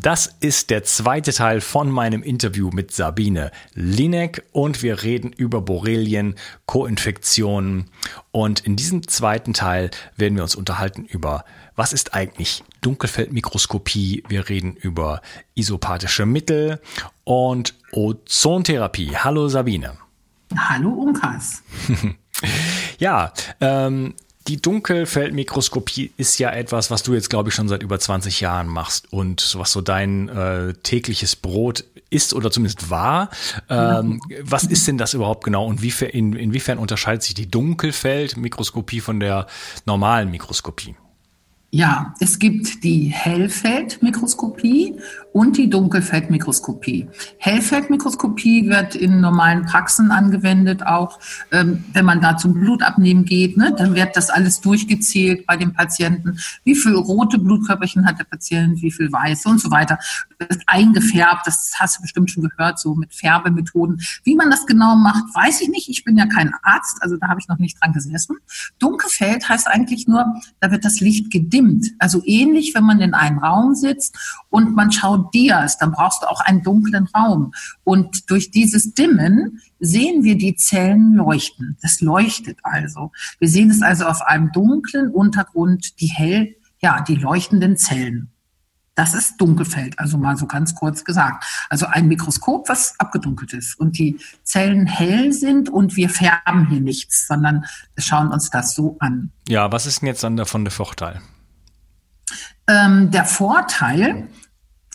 [0.00, 5.60] Das ist der zweite Teil von meinem Interview mit Sabine Linek und wir reden über
[5.60, 6.34] Borrelien,
[6.66, 7.90] Koinfektionen
[8.30, 11.44] und in diesem zweiten Teil werden wir uns unterhalten über
[11.76, 15.20] was ist eigentlich Dunkelfeldmikroskopie, wir reden über
[15.54, 16.80] isopathische Mittel
[17.24, 19.16] und Ozontherapie.
[19.16, 19.92] Hallo Sabine.
[20.56, 21.62] Hallo Unkas.
[22.98, 24.14] ja, ähm,
[24.48, 28.68] die Dunkelfeldmikroskopie ist ja etwas, was du jetzt, glaube ich, schon seit über 20 Jahren
[28.68, 33.30] machst und was so dein äh, tägliches Brot ist oder zumindest war.
[33.68, 39.00] Ähm, was ist denn das überhaupt genau und wie, in, inwiefern unterscheidet sich die Dunkelfeldmikroskopie
[39.00, 39.46] von der
[39.84, 40.94] normalen Mikroskopie?
[41.70, 44.94] Ja, es gibt die Hellfeldmikroskopie
[45.32, 47.08] und die Dunkelfeldmikroskopie.
[47.38, 51.18] Hellfeldmikroskopie wird in normalen Praxen angewendet, auch
[51.50, 55.72] ähm, wenn man da zum Blutabnehmen geht, ne, dann wird das alles durchgezählt bei dem
[55.74, 56.38] Patienten.
[56.62, 59.98] Wie viel rote Blutkörperchen hat der Patient, wie viel weiße und so weiter.
[60.38, 64.00] Das ist eingefärbt, das hast du bestimmt schon gehört, so mit Färbemethoden.
[64.22, 65.88] Wie man das genau macht, weiß ich nicht.
[65.88, 68.36] Ich bin ja kein Arzt, also da habe ich noch nicht dran gesessen.
[68.78, 70.24] Dunkelfeld heißt eigentlich nur,
[70.60, 71.55] da wird das Licht gedimmt.
[71.98, 74.16] Also ähnlich, wenn man in einem Raum sitzt
[74.50, 77.52] und man schaut Dias, dann brauchst du auch einen dunklen Raum.
[77.84, 81.76] Und durch dieses Dimmen sehen wir die Zellen leuchten.
[81.82, 83.12] Das leuchtet also.
[83.38, 88.30] Wir sehen es also auf einem dunklen Untergrund, die hell, ja, die leuchtenden Zellen.
[88.96, 91.44] Das ist Dunkelfeld, also mal so ganz kurz gesagt.
[91.68, 96.80] Also ein Mikroskop, was abgedunkelt ist und die Zellen hell sind und wir färben hier
[96.80, 97.66] nichts, sondern
[97.98, 99.32] schauen uns das so an.
[99.48, 101.20] Ja, was ist denn jetzt dann davon der Vorteil?
[102.68, 104.28] Ähm, der Vorteil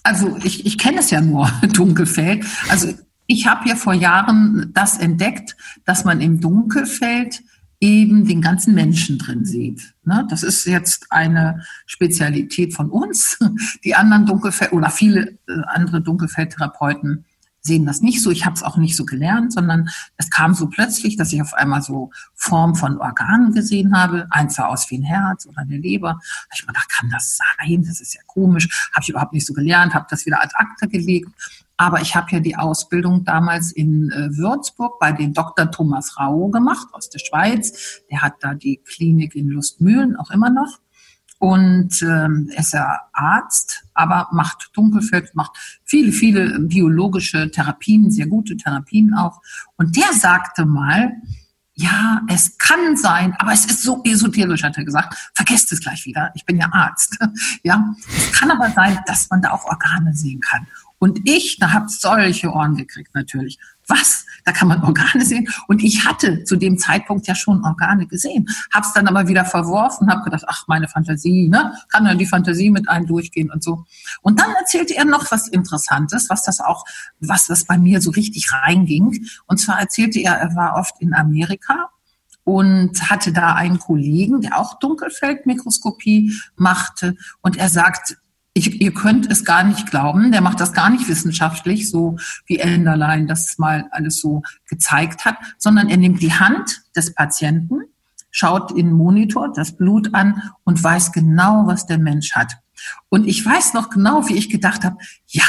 [0.03, 2.45] also ich, ich kenne es ja nur, Dunkelfeld.
[2.69, 2.93] Also
[3.27, 5.55] ich habe ja vor Jahren das entdeckt,
[5.85, 7.43] dass man im Dunkelfeld
[7.79, 9.95] eben den ganzen Menschen drin sieht.
[10.03, 10.27] Ne?
[10.29, 13.39] Das ist jetzt eine Spezialität von uns.
[13.83, 17.25] Die anderen Dunkelfeld oder viele äh, andere Dunkelfeldtherapeuten
[17.61, 18.31] sehen das nicht so.
[18.31, 21.53] Ich habe es auch nicht so gelernt, sondern es kam so plötzlich, dass ich auf
[21.53, 24.27] einmal so Form von Organen gesehen habe.
[24.31, 26.19] Eins sah aus wie ein Herz oder eine Leber.
[26.19, 27.83] Da ich mir gedacht, kann das sein?
[27.88, 28.89] Das ist ja komisch.
[28.94, 31.29] Habe ich überhaupt nicht so gelernt, habe das wieder als Akte gelegt.
[31.77, 35.72] Aber ich habe ja die Ausbildung damals in äh, Würzburg bei den Dr.
[35.72, 38.01] Thomas Rau gemacht aus der Schweiz.
[38.11, 40.79] Der hat da die Klinik in Lustmühlen auch immer noch
[41.41, 48.56] und ähm, ist ja Arzt, aber macht Dunkelfeld, macht viele, viele biologische Therapien, sehr gute
[48.56, 49.41] Therapien auch.
[49.75, 51.13] Und der sagte mal,
[51.74, 55.31] ja, es kann sein, aber es ist so esoterisch, hat er gesagt.
[55.34, 56.29] Vergesst es gleich wieder.
[56.35, 57.18] Ich bin ja Arzt.
[57.63, 60.68] Ja, es kann aber sein, dass man da auch Organe sehen kann.
[61.01, 63.57] Und ich, da habe solche Ohren gekriegt natürlich.
[63.88, 64.23] Was?
[64.45, 65.50] Da kann man Organe sehen.
[65.67, 69.43] Und ich hatte zu dem Zeitpunkt ja schon Organe gesehen, habe es dann aber wieder
[69.43, 73.64] verworfen, habe gedacht, ach meine Fantasie, ne, kann dann die Fantasie mit einem durchgehen und
[73.64, 73.84] so.
[74.22, 76.85] Und dann erzählte er noch was Interessantes, was das auch,
[77.20, 79.25] was das bei mir so richtig reinging.
[79.47, 81.90] Und zwar erzählte er, er war oft in Amerika
[82.43, 87.16] und hatte da einen Kollegen, der auch Dunkelfeldmikroskopie machte.
[87.41, 88.17] Und er sagt,
[88.53, 92.57] ich, ihr könnt es gar nicht glauben, der macht das gar nicht wissenschaftlich, so wie
[92.57, 97.81] Enderlein das mal alles so gezeigt hat, sondern er nimmt die Hand des Patienten,
[98.29, 102.53] schaut in den Monitor das Blut an und weiß genau, was der Mensch hat.
[103.09, 105.45] Und ich weiß noch genau, wie ich gedacht habe, ja,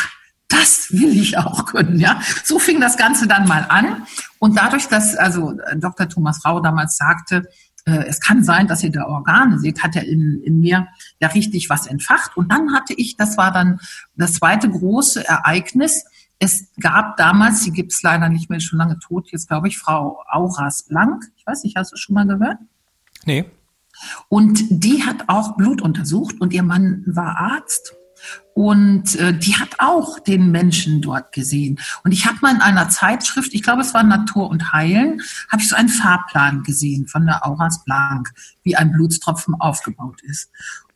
[0.49, 2.20] da das will ich auch können, ja.
[2.44, 4.06] So fing das Ganze dann mal an.
[4.38, 6.08] Und dadurch, dass also Dr.
[6.08, 7.49] Thomas Rau damals sagte,
[7.84, 10.88] äh, es kann sein, dass ihr da Organe seht, hat er in, in mir
[11.20, 12.37] ja richtig was entfacht.
[12.37, 13.81] Und dann hatte ich, das war dann
[14.17, 16.05] das zweite große Ereignis,
[16.44, 19.79] es gab damals, die gibt es leider nicht mehr, schon lange tot, jetzt glaube ich,
[19.79, 21.23] Frau Auras Blank.
[21.37, 22.58] Ich weiß nicht, hast du schon mal gehört?
[23.25, 23.44] Nee.
[24.28, 27.94] Und die hat auch Blut untersucht und ihr Mann war Arzt.
[28.55, 31.79] Und äh, die hat auch den Menschen dort gesehen.
[32.05, 35.63] Und ich habe mal in einer Zeitschrift, ich glaube, es war Natur und Heilen, habe
[35.63, 38.31] ich so einen Fahrplan gesehen von der Auras Blank,
[38.63, 40.51] wie ein Blutstropfen aufgebaut ist.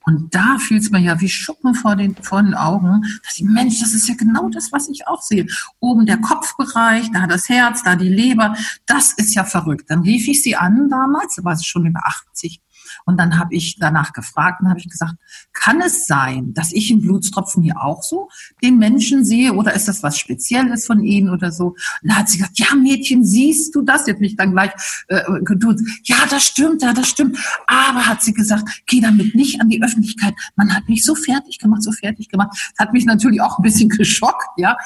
[0.06, 3.43] Und da fühlt es mir ja wie Schuppen vor den, vor den Augen, dass ich,
[3.43, 5.46] Mensch, das ist ja genau das, was ich auch sehe.
[5.81, 8.55] Oben der Kopfbereich, da das Herz, da die Leber,
[8.87, 9.90] das ist ja verrückt.
[9.90, 12.62] Dann rief ich sie an damals, da war sie schon über 80,
[13.06, 15.14] und dann habe ich danach gefragt und habe ich gesagt,
[15.52, 18.28] kann es sein, dass ich im Blutstropfen hier auch so
[18.62, 21.68] den Menschen sehe oder ist das was Spezielles von Ihnen oder so?
[21.68, 24.08] Und dann hat sie gesagt, ja Mädchen, siehst du das?
[24.08, 24.72] Jetzt mich dann gleich
[25.06, 25.80] äh, getut.
[26.02, 27.38] Ja, das stimmt, ja, das stimmt.
[27.68, 30.34] Aber hat sie gesagt, geh damit nicht an die Öffentlichkeit.
[30.56, 32.50] Man hat mich so fertig gemacht, so fertig gemacht.
[32.76, 34.76] Das hat mich natürlich auch ein bisschen geschockt, ja.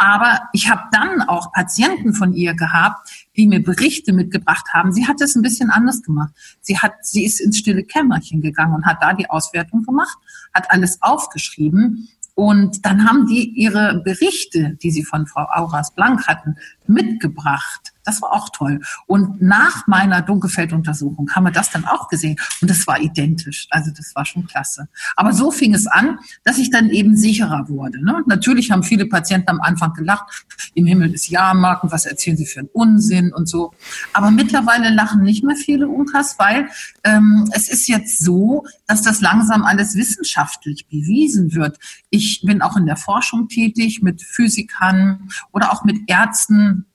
[0.00, 4.92] Aber ich habe dann auch Patienten von ihr gehabt, die mir Berichte mitgebracht haben.
[4.92, 6.34] Sie hat es ein bisschen anders gemacht.
[6.60, 10.18] Sie hat, sie ist ins stille Kämmerchen gegangen und hat da die Auswertung gemacht,
[10.52, 16.28] hat alles aufgeschrieben und dann haben die ihre Berichte, die sie von Frau Auras Blank
[16.28, 16.56] hatten,
[16.86, 17.92] mitgebracht.
[18.04, 18.80] Das war auch toll.
[19.06, 22.38] Und nach meiner Dunkelfelduntersuchung haben wir das dann auch gesehen.
[22.60, 23.66] Und das war identisch.
[23.70, 24.88] Also das war schon klasse.
[25.16, 28.02] Aber so fing es an, dass ich dann eben sicherer wurde.
[28.02, 28.22] Ne?
[28.26, 30.44] Natürlich haben viele Patienten am Anfang gelacht.
[30.74, 31.92] Im Himmel ist Jahrmarken.
[31.92, 33.72] Was erzählen sie für einen Unsinn und so.
[34.12, 36.68] Aber mittlerweile lachen nicht mehr viele Unkas, weil
[37.04, 41.78] ähm, es ist jetzt so, dass das langsam alles wissenschaftlich bewiesen wird.
[42.10, 46.86] Ich bin auch in der Forschung tätig mit Physikern oder auch mit Ärzten.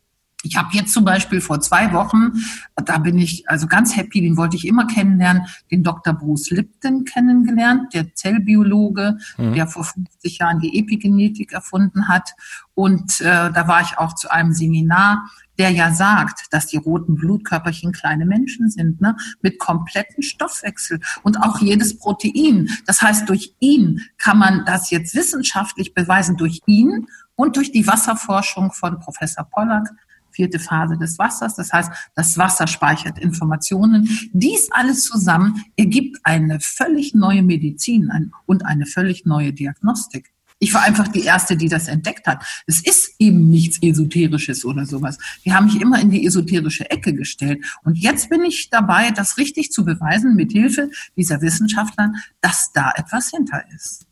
[0.44, 2.34] Ich habe jetzt zum Beispiel vor zwei Wochen,
[2.75, 6.13] da bin ich also ganz happy, den wollte ich immer kennenlernen, den Dr.
[6.13, 9.54] Bruce Lipton kennengelernt, der Zellbiologe, mhm.
[9.54, 12.31] der vor 50 Jahren die Epigenetik erfunden hat.
[12.75, 15.24] Und äh, da war ich auch zu einem Seminar
[15.57, 21.38] der ja sagt, dass die roten Blutkörperchen kleine Menschen sind, ne, mit kompletten Stoffwechsel und
[21.38, 22.69] auch jedes Protein.
[22.86, 27.88] Das heißt, durch ihn kann man das jetzt wissenschaftlich beweisen, durch ihn und durch die
[27.88, 29.90] Wasserforschung von Professor Pollack,
[30.33, 31.56] vierte Phase des Wassers.
[31.56, 34.09] Das heißt, das Wasser speichert Informationen.
[34.33, 38.12] Dies alles zusammen ergibt eine völlig neue Medizin
[38.45, 40.33] und eine völlig neue Diagnostik.
[40.63, 42.45] Ich war einfach die Erste, die das entdeckt hat.
[42.68, 45.18] Es ist eben nichts Esoterisches oder sowas.
[45.44, 47.65] Die haben mich immer in die esoterische Ecke gestellt.
[47.83, 52.94] Und jetzt bin ich dabei, das richtig zu beweisen, mit Hilfe dieser Wissenschaftler, dass da
[52.95, 54.06] etwas hinter ist.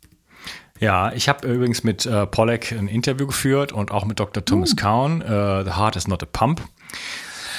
[0.82, 4.44] Ja, ich habe übrigens mit äh, Pollack ein Interview geführt und auch mit Dr.
[4.44, 4.82] Thomas oh.
[4.82, 6.62] Cowan, äh, The Heart is not a Pump.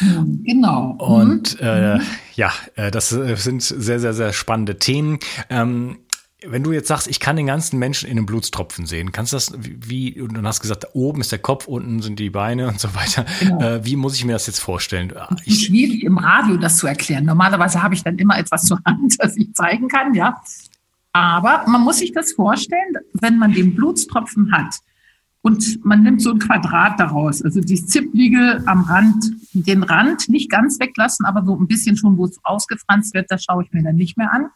[0.01, 0.97] Genau.
[0.99, 1.67] Und mhm.
[1.67, 1.99] äh,
[2.35, 5.21] ja, äh, das äh, sind sehr, sehr, sehr spannende Themen.
[5.49, 5.99] Ähm,
[6.45, 9.37] wenn du jetzt sagst, ich kann den ganzen Menschen in einem Blutstropfen sehen, kannst du
[9.37, 12.81] das wie, und dann hast gesagt, oben ist der Kopf, unten sind die Beine und
[12.81, 13.25] so weiter.
[13.39, 13.63] Genau.
[13.63, 15.13] Äh, wie muss ich mir das jetzt vorstellen?
[15.41, 17.25] Es ist schwierig im Radio das zu erklären.
[17.25, 20.43] Normalerweise habe ich dann immer etwas zur Hand, das ich zeigen kann, ja.
[21.13, 24.77] Aber man muss sich das vorstellen, wenn man den Blutstropfen hat,
[25.45, 30.49] und man nimmt so ein Quadrat daraus, also die Zippliegel am Rand, den Rand nicht
[30.49, 33.83] ganz weglassen, aber so ein bisschen schon, wo es ausgefranst wird, das schaue ich mir
[33.83, 34.51] dann nicht mehr an.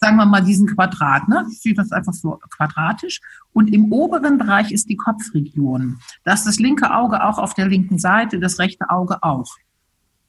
[0.00, 1.44] Sagen wir mal diesen Quadrat, ne?
[1.50, 3.20] Ich sehe das einfach so quadratisch.
[3.52, 5.98] Und im oberen Bereich ist die Kopfregion.
[6.22, 9.56] Da ist das linke Auge auch auf der linken Seite, das rechte Auge auch.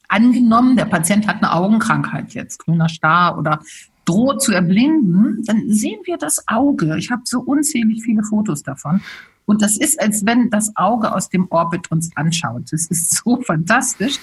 [0.08, 3.60] Angenommen, der Patient hat eine Augenkrankheit jetzt, grüner Star oder
[4.04, 6.96] droht zu erblinden, dann sehen wir das Auge.
[6.98, 9.00] Ich habe so unzählig viele Fotos davon.
[9.46, 12.64] Und das ist, als wenn das Auge aus dem Orbit uns anschaut.
[12.70, 14.18] Das ist so fantastisch.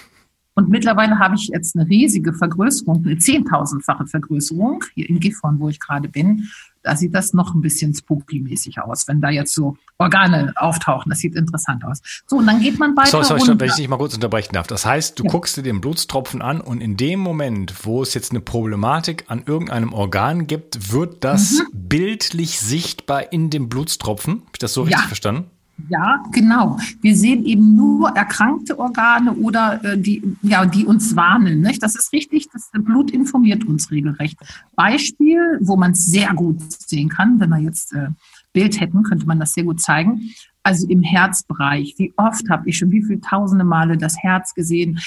[0.54, 5.70] Und mittlerweile habe ich jetzt eine riesige Vergrößerung, eine zehntausendfache Vergrößerung hier in Gifhorn, wo
[5.70, 6.50] ich gerade bin.
[6.88, 11.10] Da sieht das noch ein bisschen spooky-mäßig aus, wenn da jetzt so Organe auftauchen.
[11.10, 12.02] Das sieht interessant aus.
[12.28, 13.10] So, und dann geht man weiter.
[13.10, 13.60] Sorry, sorry, runter.
[13.60, 14.68] wenn ich dich mal kurz unterbrechen darf.
[14.68, 15.30] Das heißt, du ja.
[15.30, 19.44] guckst dir den Blutstropfen an und in dem Moment, wo es jetzt eine Problematik an
[19.46, 21.90] irgendeinem Organ gibt, wird das mhm.
[21.90, 24.36] bildlich sichtbar in dem Blutstropfen.
[24.36, 25.52] Habe ich das so richtig verstanden?
[25.90, 26.80] Ja, genau.
[27.02, 31.62] Wir sehen eben nur erkrankte Organe oder äh, die, ja, die uns warnen.
[31.62, 31.84] Nicht?
[31.84, 34.40] Das ist richtig, das Blut informiert uns regelrecht.
[34.76, 38.10] Beispiel, wo man es sehr gut sehen kann, wenn wir jetzt äh,
[38.54, 40.32] Bild hätten, könnte man das sehr gut zeigen.
[40.64, 41.94] Also im Herzbereich.
[41.98, 45.00] Wie oft habe ich schon, wie viele tausende Male das Herz gesehen?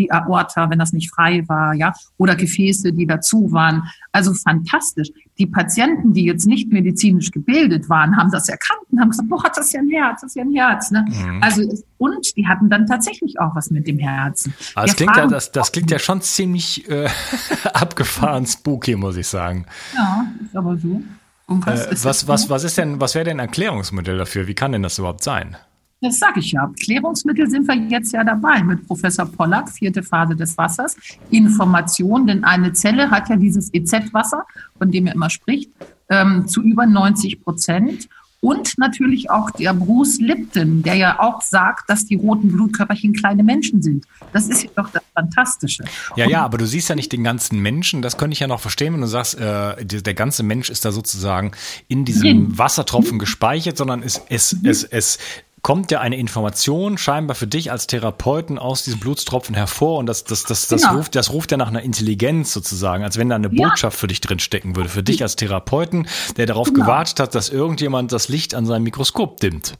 [0.00, 3.84] Die Aorta, wenn das nicht frei war, ja, oder Gefäße, die dazu waren.
[4.12, 5.08] Also fantastisch.
[5.38, 9.42] Die Patienten, die jetzt nicht medizinisch gebildet waren, haben das erkannt und haben gesagt, boah,
[9.54, 10.90] das ist ja ein Herz, das ist ja ein Herz.
[10.90, 11.04] Ne?
[11.08, 11.42] Mhm.
[11.42, 11.62] Also
[11.98, 14.54] und die hatten dann tatsächlich auch was mit dem Herzen.
[14.74, 17.08] Das klingt ja, das, das klingt ja schon ziemlich äh,
[17.74, 19.66] abgefahren spooky, muss ich sagen.
[19.94, 21.02] Ja, ist aber so.
[21.46, 24.46] Was, äh, was, was, was ist denn, was wäre denn ein Erklärungsmodell dafür?
[24.46, 25.56] Wie kann denn das überhaupt sein?
[26.02, 26.70] Das sage ich ja.
[26.82, 30.96] Klärungsmittel sind wir jetzt ja dabei mit Professor Pollack, vierte Phase des Wassers.
[31.30, 34.46] Information, denn eine Zelle hat ja dieses EZ-Wasser,
[34.78, 35.70] von dem er immer spricht,
[36.08, 38.08] ähm, zu über 90 Prozent.
[38.42, 43.42] Und natürlich auch der Bruce Lipton, der ja auch sagt, dass die roten Blutkörperchen kleine
[43.42, 44.06] Menschen sind.
[44.32, 45.84] Das ist ja doch das Fantastische.
[46.16, 48.00] Ja, ja, aber du siehst ja nicht den ganzen Menschen.
[48.00, 50.92] Das könnte ich ja noch verstehen, wenn du sagst, äh, der ganze Mensch ist da
[50.92, 51.52] sozusagen
[51.88, 52.56] in diesem.
[52.56, 55.18] Wassertropfen gespeichert, sondern es, es, es, es
[55.62, 60.24] kommt ja eine Information scheinbar für dich als Therapeuten aus diesem Blutstropfen hervor und das,
[60.24, 60.96] das, das, das, genau.
[60.96, 63.68] ruft, das ruft ja nach einer Intelligenz sozusagen, als wenn da eine ja.
[63.68, 66.84] Botschaft für dich drin stecken würde, für dich als Therapeuten, der darauf genau.
[66.84, 69.78] gewartet hat, dass irgendjemand das Licht an seinem Mikroskop dimmt.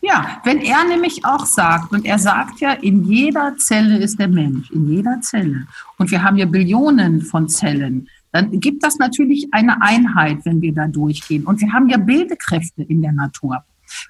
[0.00, 4.28] Ja, wenn er nämlich auch sagt, und er sagt ja, in jeder Zelle ist der
[4.28, 5.66] Mensch, in jeder Zelle.
[5.96, 8.08] Und wir haben ja Billionen von Zellen.
[8.30, 11.44] Dann gibt das natürlich eine Einheit, wenn wir da durchgehen.
[11.44, 13.64] Und wir haben ja Bildekräfte in der Natur.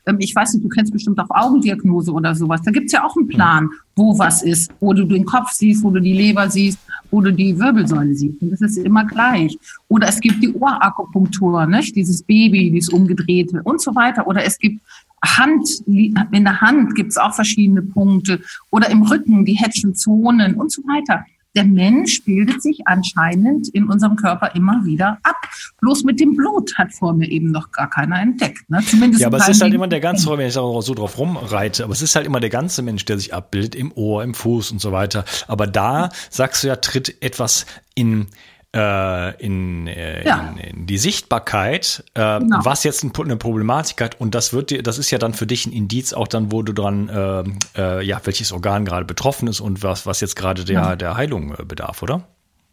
[0.06, 2.60] Ähm, ich weiß nicht, du kennst bestimmt auch Augendiagnose oder sowas.
[2.62, 5.90] Da gibt's ja auch einen Plan, wo was ist, wo du den Kopf siehst, wo
[5.90, 6.78] du die Leber siehst,
[7.10, 8.40] wo du die Wirbelsäule siehst.
[8.40, 9.58] Und das ist immer gleich.
[9.88, 11.96] Oder es gibt die Ohrakupunktur, nicht?
[11.96, 14.26] dieses Baby, dieses umgedrehte und so weiter.
[14.26, 14.80] Oder es gibt
[15.24, 18.40] Hand, in der Hand gibt's auch verschiedene Punkte.
[18.70, 23.88] Oder im Rücken die Hedschen Zonen und so weiter der Mensch bildet sich anscheinend in
[23.88, 25.36] unserem Körper immer wieder ab.
[25.80, 28.68] Bloß mit dem Blut hat vor mir eben noch gar keiner entdeckt.
[28.68, 28.80] Ne?
[28.86, 31.84] Zumindest ja, aber es ist halt immer der ganze, wenn ich auch so drauf rumreite,
[31.84, 34.72] aber es ist halt immer der ganze Mensch, der sich abbildet, im Ohr, im Fuß
[34.72, 35.24] und so weiter.
[35.46, 38.28] Aber da, sagst du ja, tritt etwas in
[38.74, 40.50] äh, in, äh, ja.
[40.50, 42.60] in, in, die Sichtbarkeit, äh, genau.
[42.62, 44.20] was jetzt eine Problematik hat.
[44.20, 46.62] Und das wird dir, das ist ja dann für dich ein Indiz auch dann, wo
[46.62, 47.44] du dran, äh,
[47.76, 50.96] äh, ja, welches Organ gerade betroffen ist und was, was jetzt gerade der, ja.
[50.96, 52.24] der Heilung äh, bedarf, oder?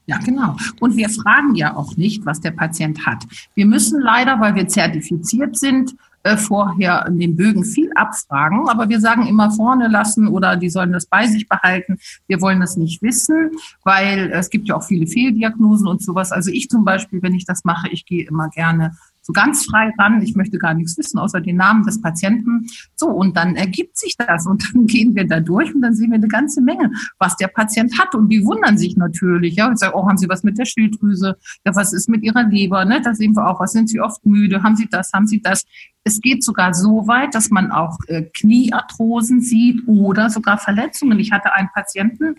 [0.08, 0.56] Ja, genau.
[0.80, 3.24] Und wir fragen ja auch nicht, was der Patient hat.
[3.56, 8.90] Wir müssen leider, weil wir zertifiziert sind, äh, vorher in den Bögen viel abfragen, aber
[8.90, 12.00] wir sagen immer vorne lassen oder die sollen das bei sich behalten.
[12.26, 13.52] Wir wollen das nicht wissen,
[13.84, 16.32] weil es gibt ja auch viele Fehldiagnosen und sowas.
[16.32, 18.94] Also ich zum Beispiel, wenn ich das mache, ich gehe immer gerne
[19.26, 20.22] so ganz frei ran.
[20.22, 22.68] Ich möchte gar nichts wissen, außer den Namen des Patienten.
[22.96, 26.12] So, und dann ergibt sich das und dann gehen wir da durch und dann sehen
[26.12, 28.14] wir eine ganze Menge, was der Patient hat.
[28.14, 29.56] Und die wundern sich natürlich.
[29.56, 31.38] Ja, und sagen, oh, haben Sie was mit der Schilddrüse?
[31.66, 32.86] Ja, was ist mit Ihrer Leber?
[32.86, 33.02] Ne?
[33.02, 34.62] Da sehen wir auch, was sind Sie oft müde?
[34.62, 35.12] Haben Sie das?
[35.12, 35.66] Haben Sie das?
[36.04, 41.18] Es geht sogar so weit, dass man auch äh, Kniearthrosen sieht oder sogar Verletzungen.
[41.18, 42.36] Ich hatte einen Patienten,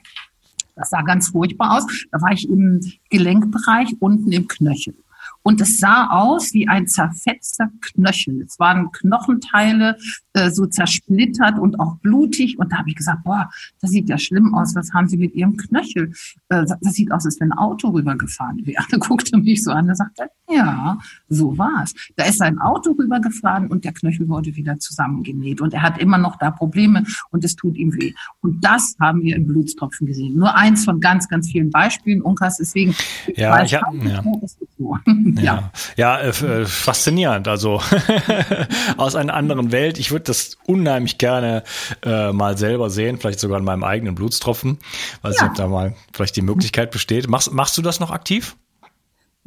[0.76, 1.86] das sah ganz furchtbar aus.
[2.12, 4.94] Da war ich im Gelenkbereich unten im Knöchel.
[5.46, 8.42] Und es sah aus wie ein zerfetzter Knöchel.
[8.42, 9.96] Es waren Knochenteile,
[10.32, 12.58] äh, so zersplittert und auch blutig.
[12.58, 13.48] Und da habe ich gesagt, boah,
[13.80, 14.74] das sieht ja schlimm aus.
[14.74, 16.12] Was haben Sie mit Ihrem Knöchel?
[16.48, 18.82] Äh, das sieht aus, als wenn ein Auto rübergefahren wäre.
[18.96, 20.98] Da guckte mich so an, da sagte ja,
[21.28, 21.92] so war's.
[22.16, 25.60] Da ist ein Auto rübergefahren und der Knöchel wurde wieder zusammengenäht.
[25.60, 28.14] Und er hat immer noch da Probleme und es tut ihm weh.
[28.40, 30.36] Und das haben wir im Blutstropfen gesehen.
[30.36, 32.22] Nur eins von ganz, ganz vielen Beispielen.
[32.22, 32.94] Unkas, deswegen.
[33.34, 34.22] Ja, ich hab, ja.
[34.78, 34.98] So.
[35.44, 37.48] Ja, ja, äh, äh, faszinierend.
[37.48, 37.80] Also
[38.96, 39.98] aus einer anderen Welt.
[39.98, 41.62] Ich würde das unheimlich gerne
[42.04, 44.78] äh, mal selber sehen, vielleicht sogar in meinem eigenen Blutstropfen.
[45.22, 45.42] Weiß ja.
[45.42, 47.28] nicht, ob da mal vielleicht die Möglichkeit besteht.
[47.28, 48.56] Machst, machst du das noch aktiv?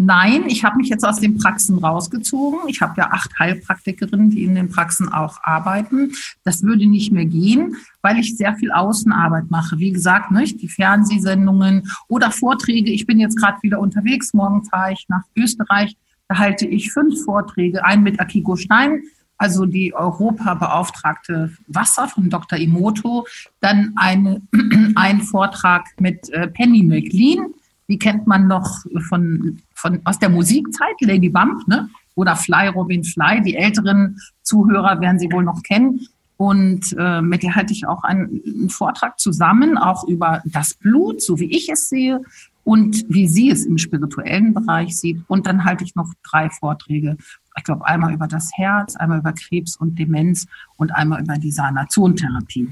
[0.02, 2.60] Nein, ich habe mich jetzt aus den Praxen rausgezogen.
[2.68, 6.14] Ich habe ja acht Heilpraktikerinnen, die in den Praxen auch arbeiten.
[6.46, 9.78] Das würde nicht mehr gehen, weil ich sehr viel Außenarbeit mache.
[9.78, 12.92] Wie gesagt, nicht die Fernsehsendungen oder Vorträge.
[12.92, 14.34] Ich bin jetzt gerade wieder unterwegs.
[14.34, 15.98] Morgen fahre ich nach Österreich.
[16.30, 17.84] Da halte ich fünf Vorträge.
[17.84, 19.02] Einen mit Akiko Stein,
[19.38, 22.58] also die Europabeauftragte Wasser von Dr.
[22.58, 23.28] Imoto.
[23.60, 24.42] Dann eine,
[24.96, 27.54] ein Vortrag mit äh, Penny McLean
[27.90, 31.90] die kennt man noch von, von, aus der Musikzeit, Lady Bump, ne?
[32.16, 33.42] oder Fly, Robin Fly.
[33.42, 36.02] Die älteren Zuhörer werden sie wohl noch kennen.
[36.38, 41.22] Und äh, mit der hatte ich auch einen, einen Vortrag zusammen, auch über das Blut,
[41.22, 42.22] so wie ich es sehe,
[42.64, 45.22] und wie sie es im spirituellen Bereich sieht.
[45.28, 47.18] Und dann halte ich noch drei Vorträge.
[47.58, 50.46] Ich glaube, einmal über das Herz, einmal über Krebs und Demenz
[50.78, 52.70] und einmal über die Sanationtherapie.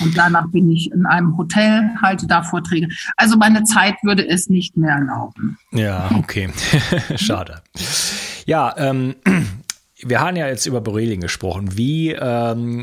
[0.00, 2.88] Und danach bin ich in einem Hotel, halte da Vorträge.
[3.16, 5.58] Also meine Zeit würde es nicht mehr erlauben.
[5.72, 6.48] Ja, okay.
[7.16, 7.62] Schade.
[8.46, 9.14] Ja, ähm,
[10.02, 11.76] wir haben ja jetzt über Borreling gesprochen.
[11.76, 12.80] Wie ähm,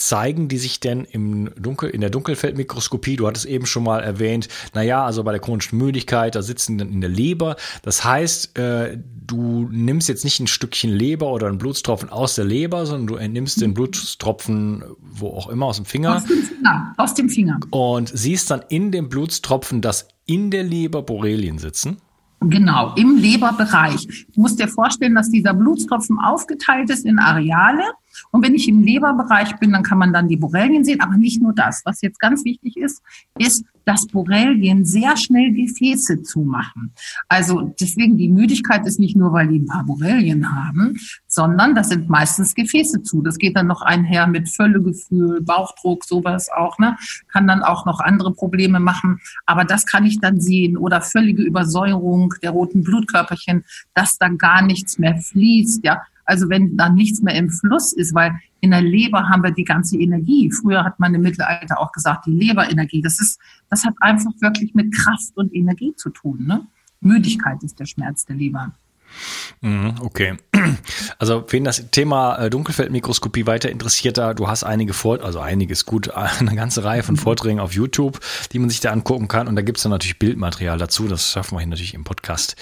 [0.00, 3.16] zeigen die sich denn im Dunkel, in der Dunkelfeldmikroskopie?
[3.16, 6.90] Du hattest eben schon mal erwähnt, naja, also bei der chronischen Müdigkeit, da sitzen dann
[6.90, 7.56] in der Leber.
[7.82, 12.44] Das heißt, äh, du nimmst jetzt nicht ein Stückchen Leber oder einen Blutstropfen aus der
[12.44, 14.84] Leber, sondern du entnimmst den Blutstropfen
[15.20, 16.16] wo auch immer aus dem Finger.
[16.16, 16.94] Aus dem Finger.
[16.96, 17.60] Aus dem Finger.
[17.70, 21.98] Und siehst dann in dem Blutstropfen, dass in der Leber Borrelien sitzen.
[22.40, 24.06] Genau, im Leberbereich.
[24.34, 27.82] Du musst dir vorstellen, dass dieser Blutstropfen aufgeteilt ist in Areale
[28.30, 31.00] und wenn ich im Leberbereich bin, dann kann man dann die Borrelien sehen.
[31.00, 31.82] Aber nicht nur das.
[31.84, 33.02] Was jetzt ganz wichtig ist,
[33.38, 36.92] ist, dass Borrelien sehr schnell Gefäße zumachen.
[37.28, 40.96] Also deswegen die Müdigkeit ist nicht nur, weil die ein paar Borrelien haben,
[41.26, 43.22] sondern das sind meistens Gefäße zu.
[43.22, 46.78] Das geht dann noch einher mit Völlegefühl, Bauchdruck, sowas auch.
[46.78, 46.96] Ne?
[47.32, 49.20] Kann dann auch noch andere Probleme machen.
[49.46, 50.76] Aber das kann ich dann sehen.
[50.76, 55.84] Oder völlige Übersäuerung der roten Blutkörperchen, dass da gar nichts mehr fließt.
[55.84, 59.50] Ja, also wenn dann nichts mehr im Fluss ist, weil in der Leber haben wir
[59.50, 60.50] die ganze Energie.
[60.52, 63.02] Früher hat man im Mittelalter auch gesagt, die Leberenergie.
[63.02, 66.46] Das ist, das hat einfach wirklich mit Kraft und Energie zu tun.
[66.46, 66.66] Ne?
[67.00, 68.72] Müdigkeit ist der Schmerz der Leber.
[69.60, 70.36] Mhm, okay.
[71.18, 75.84] Also, wen das Thema äh, Dunkelfeldmikroskopie weiter interessiert, da du hast einige Vorträge, also einiges
[75.84, 78.20] gut, eine ganze Reihe von Vorträgen auf YouTube,
[78.52, 79.48] die man sich da angucken kann.
[79.48, 81.08] Und da gibt es dann natürlich Bildmaterial dazu.
[81.08, 82.56] Das schaffen wir hier natürlich im Podcast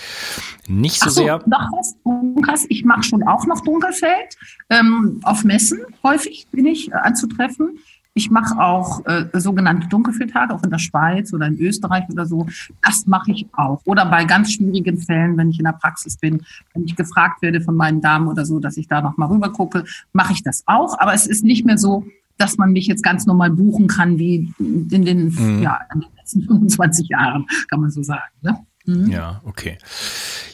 [0.67, 1.39] nicht so, so sehr.
[1.47, 4.37] Noch was, Lukas, ich mache schon auch noch Dunkelfeld.
[4.71, 7.79] Ähm, auf Messen häufig bin ich äh, anzutreffen.
[8.19, 12.49] Ich mache auch äh, sogenannte Dunkelfeldtage, auch in der Schweiz oder in Österreich oder so.
[12.83, 13.81] Das mache ich auch.
[13.85, 16.43] Oder bei ganz schwierigen Fällen, wenn ich in der Praxis bin,
[16.75, 19.53] wenn ich gefragt werde von meinen Damen oder so, dass ich da noch mal rüber
[19.53, 20.99] gucke, mache ich das auch.
[20.99, 22.07] Aber es ist nicht mehr so,
[22.39, 25.63] dass man mich jetzt ganz normal buchen kann wie in den, mhm.
[25.63, 28.33] ja, in den letzten 25 Jahren, kann man so sagen.
[28.43, 28.59] Ne?
[28.89, 29.11] Mhm.
[29.11, 29.77] Ja, okay.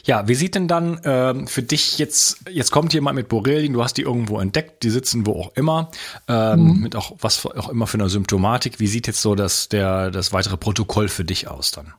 [0.03, 3.81] Ja, wie sieht denn dann ähm, für dich jetzt, jetzt kommt jemand mit Borrelien, du
[3.81, 5.89] hast die irgendwo entdeckt, die sitzen wo auch immer,
[6.27, 6.79] ähm, mhm.
[6.81, 8.81] mit auch was auch immer für eine Symptomatik.
[8.81, 11.93] Wie sieht jetzt so das, der, das weitere Protokoll für dich aus dann?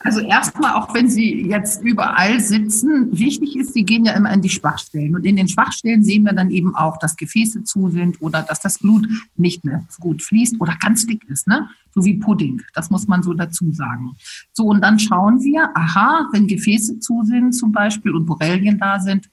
[0.00, 4.42] Also erstmal, auch wenn Sie jetzt überall sitzen, wichtig ist, Sie gehen ja immer in
[4.42, 5.16] die Schwachstellen.
[5.16, 8.60] Und in den Schwachstellen sehen wir dann eben auch, dass Gefäße zu sind oder dass
[8.60, 11.68] das Blut nicht mehr gut fließt oder ganz dick ist, ne?
[11.94, 12.62] So wie Pudding.
[12.74, 14.14] Das muss man so dazu sagen.
[14.52, 19.00] So, und dann schauen wir, aha, wenn Gefäße zu sind zum Beispiel und Borrelien da
[19.00, 19.28] sind,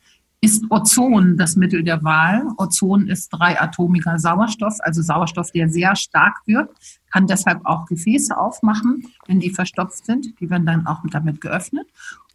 [0.45, 2.43] ist Ozon das Mittel der Wahl.
[2.58, 6.77] Ozon ist dreiatomiger Sauerstoff, also Sauerstoff, der sehr stark wirkt,
[7.12, 10.39] kann deshalb auch Gefäße aufmachen, wenn die verstopft sind.
[10.39, 11.88] Die werden dann auch damit geöffnet.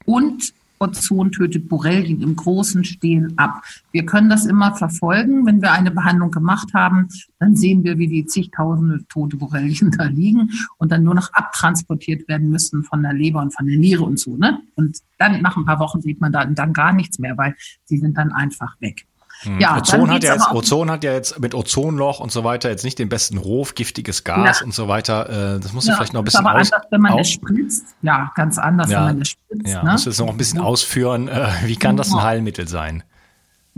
[0.07, 3.63] Und Ozon tötet Borrelien im großen Stil ab.
[3.93, 5.45] Wir können das immer verfolgen.
[5.45, 10.05] Wenn wir eine Behandlung gemacht haben, dann sehen wir, wie die zigtausende tote Borrelien da
[10.05, 14.05] liegen und dann nur noch abtransportiert werden müssen von der Leber und von der Niere
[14.05, 14.37] und so.
[14.37, 14.61] Ne?
[14.75, 17.99] Und dann nach ein paar Wochen sieht man da dann gar nichts mehr, weil sie
[17.99, 19.07] sind dann einfach weg.
[19.45, 19.61] Mhm.
[19.61, 22.85] Ja, Ozon hat ja jetzt, Ozon hat ja jetzt mit Ozonloch und so weiter jetzt
[22.85, 24.67] nicht den besten Ruf, giftiges Gas ja.
[24.67, 25.57] und so weiter.
[25.57, 27.87] Äh, das muss ja, vielleicht noch ein bisschen aber aus, anders, wenn man es spritzt.
[28.03, 29.67] Ja, ganz anders, ja, wenn man es spritzt.
[29.67, 29.93] Ja, ne?
[29.93, 31.29] musst du jetzt noch ein bisschen ausführen.
[31.29, 33.03] Äh, wie kann das ein Heilmittel sein?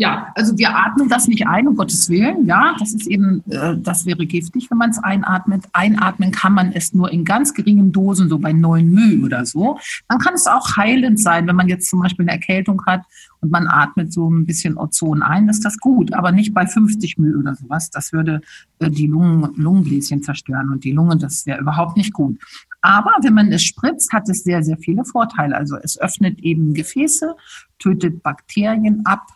[0.02, 2.44] Ja, also wir atmen das nicht ein, um Gottes Willen.
[2.44, 5.62] Ja, das ist eben, äh, das wäre giftig, wenn man es einatmet.
[5.72, 9.78] Einatmen kann man es nur in ganz geringen Dosen, so bei 9 μ oder so.
[10.08, 13.02] Dann kann es auch heilend sein, wenn man jetzt zum Beispiel eine Erkältung hat
[13.38, 17.18] und man atmet so ein bisschen Ozon ein, ist das gut, aber nicht bei 50
[17.18, 17.88] μ oder sowas.
[17.90, 18.40] Das würde
[18.80, 22.40] äh, die Lungen, Lungenbläschen zerstören und die Lunge, das wäre überhaupt nicht gut.
[22.80, 25.56] Aber wenn man es spritzt, hat es sehr, sehr viele Vorteile.
[25.56, 27.36] Also es öffnet eben Gefäße,
[27.78, 29.28] tötet Bakterien ab,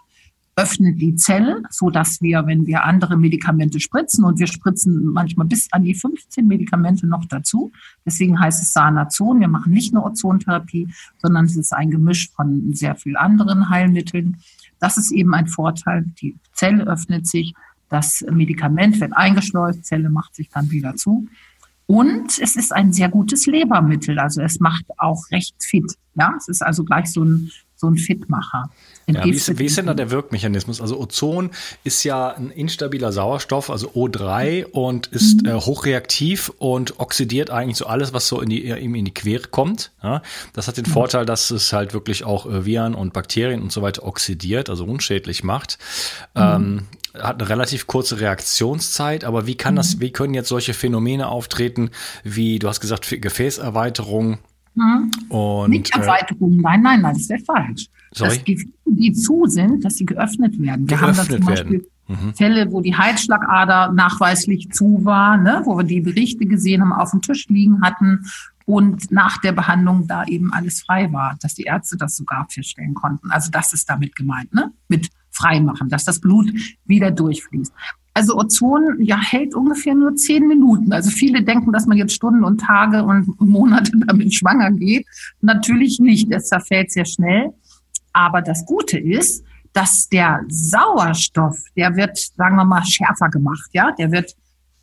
[0.56, 5.46] öffnet die Zelle, so dass wir, wenn wir andere Medikamente spritzen, und wir spritzen manchmal
[5.46, 7.70] bis an die 15 Medikamente noch dazu,
[8.06, 10.88] deswegen heißt es Sanazon, wir machen nicht nur Ozontherapie,
[11.20, 14.38] sondern es ist ein Gemisch von sehr vielen anderen Heilmitteln.
[14.78, 16.06] Das ist eben ein Vorteil.
[16.22, 17.54] Die Zelle öffnet sich,
[17.90, 21.28] das Medikament wird eingeschleust, Zelle macht sich dann wieder zu.
[21.86, 25.94] Und es ist ein sehr gutes Lebermittel, also es macht auch recht fit.
[26.14, 28.70] Ja, es ist also gleich so ein, so ein Fitmacher.
[29.06, 30.80] Ja, wie, ist, wie ist denn da der Wirkmechanismus?
[30.80, 31.50] Also Ozon
[31.84, 35.48] ist ja ein instabiler Sauerstoff, also O3 und ist mhm.
[35.50, 39.48] äh, hochreaktiv und oxidiert eigentlich so alles, was so in die, ihm in die Quere
[39.48, 39.92] kommt.
[40.02, 40.22] Ja,
[40.54, 40.92] das hat den mhm.
[40.92, 44.84] Vorteil, dass es halt wirklich auch äh, Viren und Bakterien und so weiter oxidiert, also
[44.84, 45.78] unschädlich macht.
[46.34, 46.42] Mhm.
[46.42, 46.82] Ähm,
[47.14, 50.00] hat eine relativ kurze Reaktionszeit, aber wie kann das, mhm.
[50.00, 51.90] wie können jetzt solche Phänomene auftreten,
[52.24, 54.38] wie du hast gesagt, Gefäßerweiterung,
[54.76, 55.10] Mhm.
[55.28, 57.86] Und, Nicht äh, Erweiterung, nein, nein, nein, das wäre falsch.
[58.12, 58.30] Sorry?
[58.30, 60.88] Dass die, die zu sind, dass sie geöffnet werden.
[60.88, 62.34] Wir geöffnet haben da zum Beispiel mhm.
[62.34, 67.10] Fälle, wo die Heizschlagader nachweislich zu war, ne, wo wir die Berichte gesehen haben, auf
[67.10, 68.26] dem Tisch liegen hatten
[68.66, 72.94] und nach der Behandlung da eben alles frei war, dass die Ärzte das sogar feststellen
[72.94, 73.30] konnten.
[73.30, 74.72] Also das ist damit gemeint, ne?
[74.88, 76.50] mit freimachen, dass das Blut
[76.84, 77.72] wieder durchfließt.
[78.16, 80.90] Also Ozon ja hält ungefähr nur zehn Minuten.
[80.90, 85.06] Also viele denken, dass man jetzt Stunden und Tage und Monate damit schwanger geht.
[85.42, 86.32] Natürlich nicht.
[86.32, 87.52] Es zerfällt sehr schnell.
[88.14, 93.92] Aber das Gute ist, dass der Sauerstoff, der wird, sagen wir mal, schärfer gemacht, ja,
[93.92, 94.34] der wird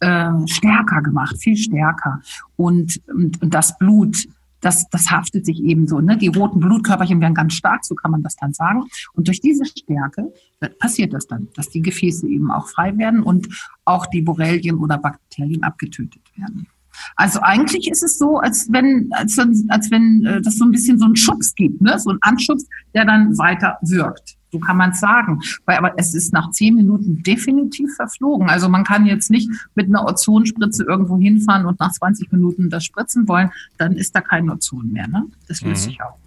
[0.02, 2.22] äh, stärker gemacht, viel stärker.
[2.56, 4.28] Und, und, und das Blut,
[4.64, 6.00] das, das haftet sich ebenso.
[6.00, 6.18] Ne?
[6.18, 8.84] Die roten Blutkörperchen werden ganz stark, so kann man das dann sagen.
[9.14, 10.34] Und durch diese Stärke
[10.80, 13.48] passiert das dann, dass die Gefäße eben auch frei werden und
[13.86, 16.68] auch die Borrelien oder Bakterien abgetötet werden.
[17.16, 21.00] Also eigentlich ist es so, als wenn, als, als wenn äh, das so ein bisschen
[21.00, 21.98] so einen Schubs gibt, ne?
[22.00, 24.38] so ein Anschubs, der dann weiter wirkt.
[24.54, 25.42] So kann man es sagen.
[25.66, 28.50] Weil, aber es ist nach zehn Minuten definitiv verflogen.
[28.50, 32.86] Also man kann jetzt nicht mit einer Ozonspritze irgendwo hinfahren und nach 20 Minuten das
[32.86, 35.08] spritzen wollen, dann ist da kein Ozon mehr.
[35.08, 35.26] Ne?
[35.48, 35.90] Das löst mhm.
[35.90, 36.18] sich auch.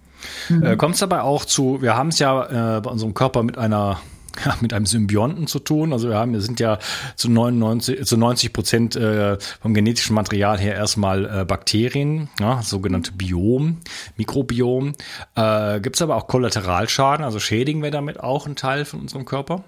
[0.49, 0.63] Mhm.
[0.63, 3.57] Äh, Kommt es dabei auch zu, wir haben es ja äh, bei unserem Körper mit
[3.57, 4.01] einer
[4.45, 5.93] ja, mit einem Symbionten zu tun.
[5.93, 6.79] Also wir haben, wir sind ja
[7.15, 13.11] zu 99, zu 90 Prozent äh, vom genetischen Material her erstmal äh, Bakterien, ja, sogenannte
[13.11, 13.77] Biom,
[14.17, 14.93] Mikrobiom.
[15.35, 19.25] Äh, Gibt es aber auch Kollateralschaden, also schädigen wir damit auch einen Teil von unserem
[19.25, 19.63] Körper?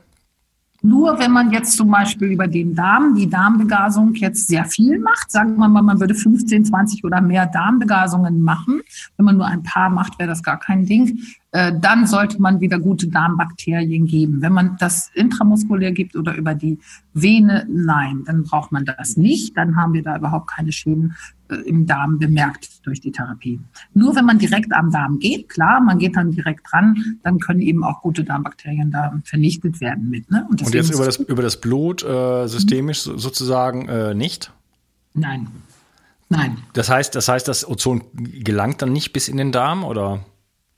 [0.82, 5.30] Nur wenn man jetzt zum Beispiel über den Darm, die Darmbegasung jetzt sehr viel macht,
[5.30, 8.82] sagen wir mal, man würde 15, 20 oder mehr Darmbegasungen machen.
[9.18, 11.20] Wenn man nur ein paar macht, wäre das gar kein Ding.
[11.52, 14.42] Äh, dann sollte man wieder gute Darmbakterien geben.
[14.42, 16.78] Wenn man das intramuskulär gibt oder über die
[17.14, 19.58] Vene, nein, dann braucht man das nicht.
[19.58, 21.16] Dann haben wir da überhaupt keine Schäden
[21.50, 23.60] äh, im Darm bemerkt durch die Therapie.
[23.96, 27.62] Nur wenn man direkt am Darm geht, klar, man geht dann direkt dran, dann können
[27.62, 30.30] eben auch gute Darmbakterien da vernichtet werden mit.
[30.30, 30.46] Ne?
[30.52, 33.18] Und, Und jetzt über das, über das Blut äh, systemisch mhm.
[33.18, 34.52] sozusagen äh, nicht?
[35.16, 35.48] Nein.
[36.32, 36.58] Nein.
[36.74, 40.24] Das heißt, das heißt, das Ozon gelangt dann nicht bis in den Darm oder?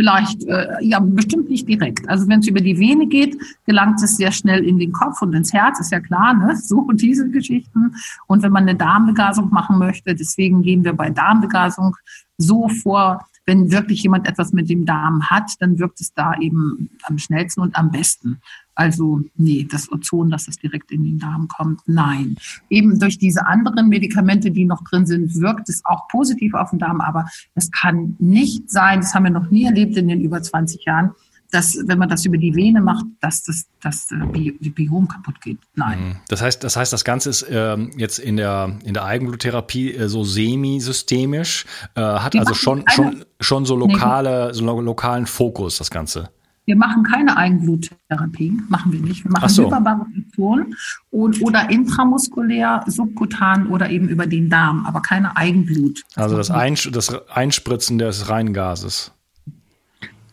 [0.01, 2.09] Vielleicht, äh, ja, bestimmt nicht direkt.
[2.09, 3.37] Also wenn es über die Vene geht,
[3.67, 6.55] gelangt es sehr schnell in den Kopf und ins Herz, ist ja klar, ne?
[6.55, 7.93] So diese Geschichten.
[8.25, 11.95] Und wenn man eine Darmbegasung machen möchte, deswegen gehen wir bei Darmbegasung
[12.39, 16.89] so vor, wenn wirklich jemand etwas mit dem Darm hat, dann wirkt es da eben
[17.03, 18.41] am schnellsten und am besten.
[18.75, 22.36] Also nee, das Ozon, dass das direkt in den Darm kommt, nein.
[22.69, 26.79] Eben durch diese anderen Medikamente, die noch drin sind, wirkt es auch positiv auf den
[26.79, 30.41] Darm, aber es kann nicht sein, das haben wir noch nie erlebt in den über
[30.41, 31.12] 20 Jahren,
[31.51, 35.41] dass, wenn man das über die Vene macht, dass das, das äh, Bi Biom kaputt
[35.41, 35.60] geht.
[35.75, 35.99] Nein.
[35.99, 36.15] Mhm.
[36.29, 40.07] Das heißt, das heißt, das Ganze ist ähm, jetzt in der, in der Eigenbluttherapie äh,
[40.07, 44.53] so semi-systemisch, äh, hat also schon, schon, schon so lokale, nee.
[44.53, 46.29] so lokalen Fokus, das Ganze.
[46.65, 49.24] Wir machen keine Eigenbluttherapie, machen wir nicht.
[49.24, 49.65] Wir machen so.
[49.65, 50.76] Hyperbarometron
[51.10, 56.04] und, oder intramuskulär, subkutan oder eben über den Darm, aber keine Eigenblut.
[56.15, 59.12] Also das, Einsch das Einspritzen des Reingases.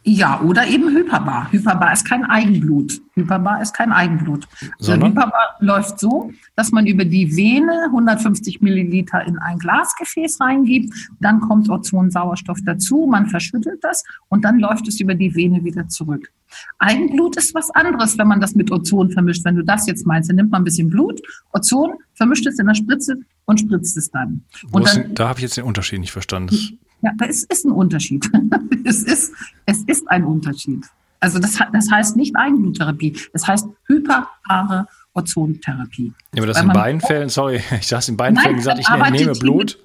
[0.08, 1.52] Ja, oder eben Hyperbar.
[1.52, 2.98] Hyperbar ist kein Eigenblut.
[3.14, 4.48] Hyperbar ist kein Eigenblut.
[4.78, 5.10] Sondern?
[5.10, 11.40] Hyperbar läuft so, dass man über die Vene 150 Milliliter in ein Glasgefäß reingibt, dann
[11.40, 16.32] kommt Ozonsauerstoff dazu, man verschüttelt das und dann läuft es über die Vene wieder zurück.
[16.78, 19.44] Eigenblut ist was anderes, wenn man das mit Ozon vermischt.
[19.44, 21.20] Wenn du das jetzt meinst, dann nimmt man ein bisschen Blut,
[21.52, 24.44] Ozon, vermischt es in der Spritze und spritzt es dann.
[24.70, 26.78] Und dann da habe ich jetzt den Unterschied nicht verstanden.
[27.02, 28.28] Ja, da ist, ist ein Unterschied.
[28.84, 29.32] es, ist,
[29.66, 30.84] es ist ein Unterschied.
[31.20, 36.12] Also das, das heißt nicht Eigenbluttherapie, das heißt hyperbare Ozontherapie.
[36.32, 38.88] Ja, aber das in beiden Fällen, sorry, ich habe in beiden Nein, Fällen gesagt, ich
[38.88, 39.78] nehme Blut,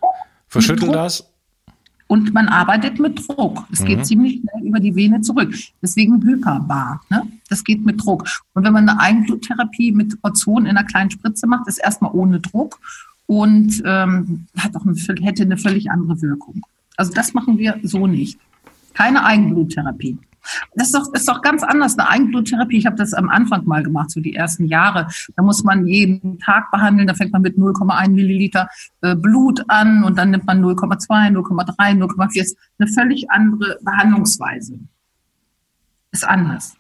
[0.48, 1.30] verschüttel das.
[2.08, 3.66] Und man arbeitet mit Druck.
[3.72, 3.86] Es mhm.
[3.86, 5.52] geht ziemlich schnell über die Vene zurück.
[5.82, 7.02] Deswegen hyperbar.
[7.10, 7.24] Ne?
[7.50, 8.28] Das geht mit Druck.
[8.54, 12.40] Und wenn man eine Eigenbluttherapie mit Ozon in einer kleinen Spritze macht, ist erstmal ohne
[12.40, 12.78] Druck
[13.26, 14.96] und ähm, hat auch eine,
[15.26, 16.62] hätte eine völlig andere Wirkung.
[16.98, 18.40] Also das machen wir so nicht.
[18.94, 20.18] Keine Eigenbluttherapie.
[20.76, 21.98] Das ist doch, ist doch ganz anders.
[21.98, 25.08] Eine Eigenbluttherapie, ich habe das am Anfang mal gemacht, so die ersten Jahre.
[25.36, 27.08] Da muss man jeden Tag behandeln.
[27.08, 28.70] Da fängt man mit 0,1 Milliliter
[29.02, 32.42] äh, Blut an und dann nimmt man 0,2, 0,3, 0,4.
[32.42, 34.80] Ist eine völlig andere Behandlungsweise.
[36.12, 36.76] Ist anders.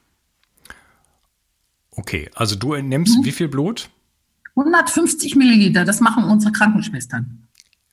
[1.92, 3.26] Okay, also du nimmst mhm.
[3.26, 3.90] wie viel Blut?
[4.56, 5.86] 150 Milliliter.
[5.86, 7.48] Das machen unsere Krankenschwestern.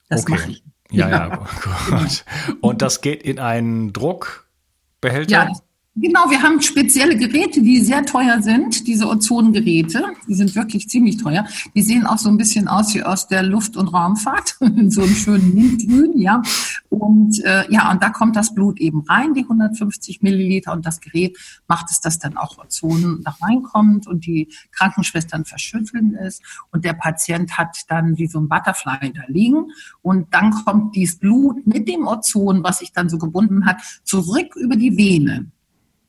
[0.08, 0.32] Das okay.
[0.32, 0.64] mache ich.
[0.90, 1.26] Ja, ja,
[1.90, 2.24] gut.
[2.60, 5.30] Und das geht in einen Druckbehälter?
[5.30, 5.48] Ja,
[5.96, 10.04] Genau, wir haben spezielle Geräte, die sehr teuer sind, diese Ozongeräte.
[10.28, 11.44] Die sind wirklich ziemlich teuer.
[11.74, 15.02] Die sehen auch so ein bisschen aus wie aus der Luft- und Raumfahrt, in so
[15.02, 16.42] einem schönen Mintgrün, ja.
[16.90, 21.00] Und äh, ja, und da kommt das Blut eben rein, die 150 Milliliter, und das
[21.00, 26.84] Gerät macht es, dass dann auch Ozon da reinkommt und die Krankenschwestern verschütteln es und
[26.84, 29.66] der Patient hat dann wie so ein Butterfly da liegen
[30.02, 34.54] und dann kommt dieses Blut mit dem Ozon, was sich dann so gebunden hat, zurück
[34.56, 35.50] über die Vene.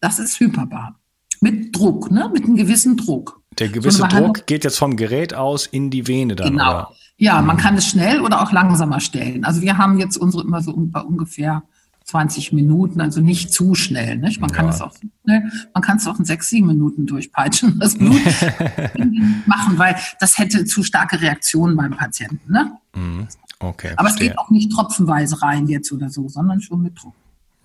[0.02, 1.00] Das ist hyperbar.
[1.40, 2.30] Mit Druck, ne?
[2.34, 3.42] mit einem gewissen Druck.
[3.58, 6.52] Der gewisse so Druck geht jetzt vom Gerät aus in die Vene dann.
[6.52, 6.70] Genau.
[6.70, 6.92] Oder?
[7.18, 7.60] Ja, man mhm.
[7.60, 9.46] kann es schnell oder auch langsamer stellen.
[9.46, 11.64] Also wir haben jetzt unsere immer so bei ungefähr
[12.06, 14.18] 20 Minuten, also nicht zu schnell.
[14.18, 14.42] Nicht?
[14.42, 14.56] Man ja.
[14.56, 15.52] kann es auch, ne?
[15.74, 18.16] man kann es auch in sechs, sieben Minuten durchpeitschen, das Blut
[19.46, 22.52] machen, weil das hätte zu starke Reaktionen beim Patienten.
[22.52, 22.72] Ne?
[22.96, 23.28] Mhm.
[23.60, 23.92] Okay.
[23.96, 24.30] Aber verstehe.
[24.30, 27.14] es geht auch nicht tropfenweise rein jetzt oder so, sondern schon mit Druck.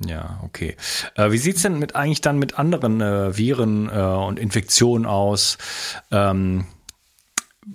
[0.04, 0.76] Ja, okay.
[1.14, 5.56] Äh, wie sieht's denn mit eigentlich dann mit anderen äh, Viren äh, und Infektionen aus?
[6.10, 6.66] Ähm,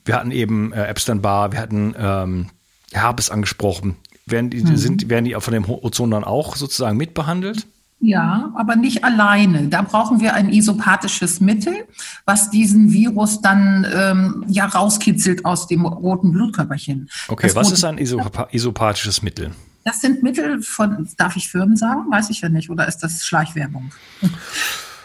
[0.05, 2.49] wir hatten eben äh, Epstein-Barr, wir hatten ähm,
[2.91, 3.95] Herpes angesprochen.
[4.25, 4.77] Werden die, mhm.
[4.77, 7.65] sind, werden die von dem Ozon dann auch sozusagen mitbehandelt?
[8.03, 9.67] Ja, aber nicht alleine.
[9.67, 11.85] Da brauchen wir ein isopathisches Mittel,
[12.25, 17.09] was diesen Virus dann ähm, ja rauskitzelt aus dem roten Blutkörperchen.
[17.27, 19.51] Okay, das was ist ein isopathisches Mittel?
[19.83, 22.05] Das sind Mittel von, darf ich Firmen sagen?
[22.09, 22.69] Weiß ich ja nicht.
[22.69, 23.91] Oder ist das Schleichwerbung?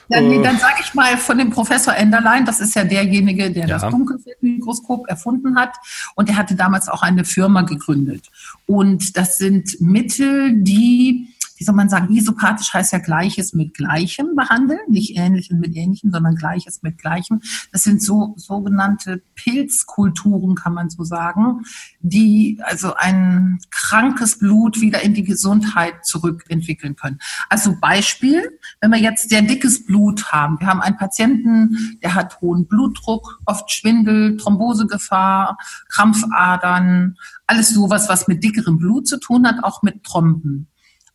[0.08, 0.42] Dann, äh.
[0.42, 3.78] dann sage ich mal von dem Professor Enderlein, das ist ja derjenige, der ja.
[3.78, 5.74] das Dunkelfeldmikroskop erfunden hat.
[6.14, 8.30] Und er hatte damals auch eine Firma gegründet.
[8.66, 14.36] Und das sind Mittel, die wie soll man sagen, isopathisch heißt ja Gleiches mit Gleichem
[14.36, 17.40] behandeln, nicht Ähnlichem mit Ähnlichem, sondern Gleiches mit Gleichem.
[17.72, 21.64] Das sind so sogenannte Pilzkulturen, kann man so sagen,
[22.00, 27.18] die also ein krankes Blut wieder in die Gesundheit zurückentwickeln können.
[27.48, 32.40] Also Beispiel, wenn wir jetzt sehr dickes Blut haben, wir haben einen Patienten, der hat
[32.40, 35.56] hohen Blutdruck, oft Schwindel, Thrombosegefahr,
[35.88, 37.16] Krampfadern,
[37.46, 40.68] alles sowas, was mit dickerem Blut zu tun hat, auch mit Tromben.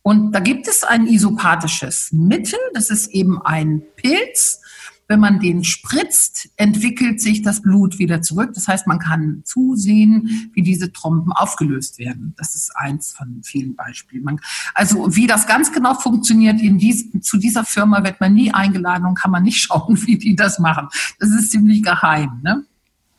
[0.04, 4.60] Und da gibt es ein isopathisches Mittel, das ist eben ein Pilz.
[5.08, 8.52] Wenn man den spritzt, entwickelt sich das Blut wieder zurück.
[8.54, 12.34] Das heißt, man kann zusehen, wie diese Tromben aufgelöst werden.
[12.38, 14.24] Das ist eins von vielen Beispielen.
[14.24, 14.40] Man,
[14.74, 19.16] also wie das ganz genau funktioniert, dies, zu dieser Firma wird man nie eingeladen und
[19.16, 20.88] kann man nicht schauen, wie die das machen.
[21.20, 22.40] Das ist ziemlich geheim.
[22.42, 22.64] Ne?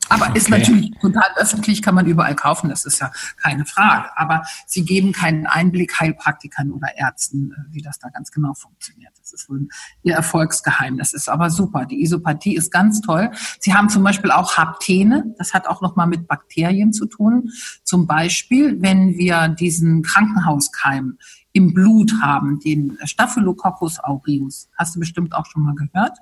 [0.09, 0.37] Aber okay.
[0.37, 3.11] ist natürlich total öffentlich, kann man überall kaufen, das ist ja
[3.41, 4.09] keine Frage.
[4.15, 9.13] Aber sie geben keinen Einblick Heilpraktikern oder Ärzten, äh, wie das da ganz genau funktioniert.
[9.19, 9.67] Das ist wohl
[10.03, 11.11] ihr Erfolgsgeheimnis.
[11.11, 11.85] Das ist aber super.
[11.85, 13.31] Die Isopathie ist ganz toll.
[13.59, 15.33] Sie haben zum Beispiel auch Haptene.
[15.37, 17.49] Das hat auch nochmal mit Bakterien zu tun.
[17.83, 21.17] Zum Beispiel, wenn wir diesen Krankenhauskeim
[21.53, 24.69] im Blut haben, den Staphylococcus aureus.
[24.77, 26.17] Hast du bestimmt auch schon mal gehört?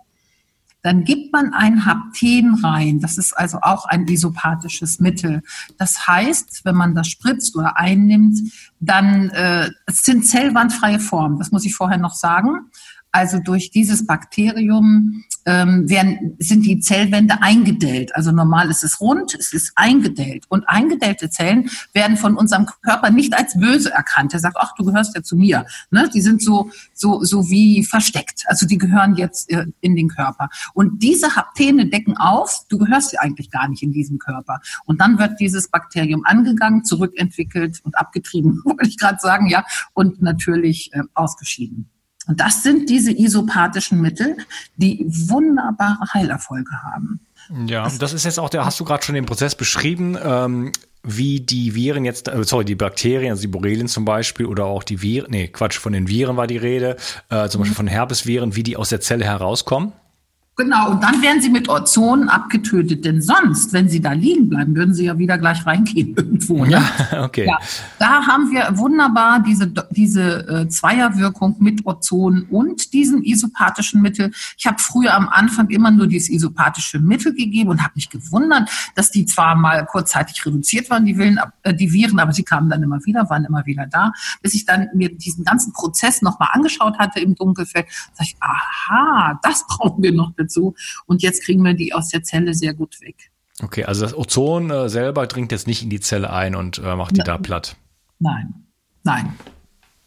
[0.83, 2.99] Dann gibt man ein Hapten rein.
[2.99, 5.43] Das ist also auch ein isopathisches Mittel.
[5.77, 8.39] Das heißt, wenn man das spritzt oder einnimmt,
[8.79, 11.37] dann äh, es sind zellwandfreie Formen.
[11.37, 12.71] Das muss ich vorher noch sagen.
[13.11, 18.15] Also durch dieses Bakterium ähm, werden, sind die Zellwände eingedellt.
[18.15, 20.45] Also normal ist es rund, es ist eingedellt.
[20.49, 24.33] Und eingedellte Zellen werden von unserem Körper nicht als böse erkannt.
[24.33, 25.65] Er sagt, ach, du gehörst ja zu mir.
[25.89, 26.09] Ne?
[26.13, 28.43] Die sind so, so, so wie versteckt.
[28.47, 30.49] Also die gehören jetzt äh, in den Körper.
[30.73, 34.61] Und diese Haptene decken auf, du gehörst ja eigentlich gar nicht in diesem Körper.
[34.85, 40.21] Und dann wird dieses Bakterium angegangen, zurückentwickelt und abgetrieben, wollte ich gerade sagen, ja, und
[40.21, 41.89] natürlich äh, ausgeschieden.
[42.31, 44.37] Und das sind diese isopathischen Mittel,
[44.77, 47.19] die wunderbare Heilerfolge haben.
[47.67, 50.71] Ja, das, ist jetzt auch der, hast du gerade schon den Prozess beschrieben, ähm,
[51.03, 54.83] wie die Viren jetzt, äh, sorry, die Bakterien, also die Borrelien zum Beispiel oder auch
[54.83, 56.95] die Viren, nee, Quatsch, von den Viren war die Rede,
[57.27, 59.91] äh, zum Beispiel von Herpesviren, wie die aus der Zelle herauskommen?
[60.61, 64.75] Genau, und dann werden sie mit Ozon abgetötet, denn sonst, wenn sie da liegen bleiben,
[64.75, 66.63] würden sie ja wieder gleich reingehen irgendwo.
[66.63, 66.73] Ne?
[67.11, 67.47] Ja, okay.
[67.47, 67.57] Ja,
[67.97, 74.31] da haben wir wunderbar diese, diese äh, Zweierwirkung mit Ozon und diesem isopathischen Mittel.
[74.55, 78.69] Ich habe früher am Anfang immer nur dieses isopathische Mittel gegeben und habe mich gewundert,
[78.93, 82.69] dass die zwar mal kurzzeitig reduziert waren, die, Willen, äh, die Viren, aber sie kamen
[82.69, 86.49] dann immer wieder, waren immer wieder da, bis ich dann mir diesen ganzen Prozess nochmal
[86.51, 87.87] angeschaut hatte im Dunkelfeld.
[88.13, 90.50] sag ich, aha, das brauchen wir noch dazu.
[91.05, 93.31] Und jetzt kriegen wir die aus der Zelle sehr gut weg.
[93.63, 96.95] Okay, also das Ozon äh, selber dringt jetzt nicht in die Zelle ein und äh,
[96.95, 97.25] macht die Nein.
[97.25, 97.75] da platt.
[98.19, 98.53] Nein,
[99.03, 99.33] nein.